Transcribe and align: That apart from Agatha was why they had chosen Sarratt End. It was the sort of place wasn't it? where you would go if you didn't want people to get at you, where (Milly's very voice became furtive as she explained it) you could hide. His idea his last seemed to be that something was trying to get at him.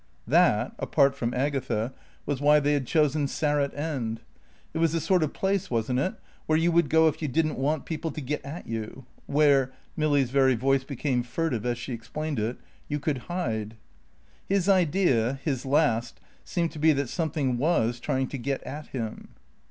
That 0.25 0.73
apart 0.79 1.15
from 1.15 1.31
Agatha 1.31 1.93
was 2.25 2.41
why 2.41 2.59
they 2.59 2.73
had 2.73 2.87
chosen 2.87 3.27
Sarratt 3.27 3.71
End. 3.77 4.21
It 4.73 4.79
was 4.79 4.93
the 4.93 4.99
sort 4.99 5.21
of 5.21 5.31
place 5.31 5.69
wasn't 5.69 5.99
it? 5.99 6.15
where 6.47 6.57
you 6.57 6.71
would 6.71 6.89
go 6.89 7.07
if 7.07 7.21
you 7.21 7.27
didn't 7.27 7.59
want 7.59 7.85
people 7.85 8.09
to 8.09 8.19
get 8.19 8.43
at 8.43 8.65
you, 8.65 9.05
where 9.27 9.71
(Milly's 9.95 10.31
very 10.31 10.55
voice 10.55 10.83
became 10.83 11.21
furtive 11.21 11.67
as 11.67 11.77
she 11.77 11.93
explained 11.93 12.39
it) 12.39 12.57
you 12.89 12.99
could 12.99 13.19
hide. 13.29 13.75
His 14.49 14.67
idea 14.67 15.39
his 15.43 15.67
last 15.67 16.19
seemed 16.43 16.71
to 16.71 16.79
be 16.79 16.93
that 16.93 17.07
something 17.07 17.59
was 17.59 17.99
trying 17.99 18.27
to 18.29 18.39
get 18.39 18.63
at 18.63 18.87
him. 18.87 19.29